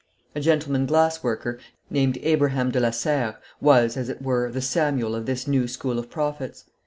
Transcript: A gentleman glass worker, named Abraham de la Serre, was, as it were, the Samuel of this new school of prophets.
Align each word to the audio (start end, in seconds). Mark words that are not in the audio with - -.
A 0.33 0.39
gentleman 0.41 0.87
glass 0.87 1.21
worker, 1.21 1.59
named 1.91 2.17
Abraham 2.23 2.71
de 2.71 2.79
la 2.79 2.89
Serre, 2.89 3.37
was, 3.61 3.95
as 3.95 4.09
it 4.09 4.19
were, 4.19 4.49
the 4.49 4.59
Samuel 4.59 5.13
of 5.13 5.27
this 5.27 5.45
new 5.45 5.67
school 5.67 5.99
of 5.99 6.09
prophets. 6.09 6.65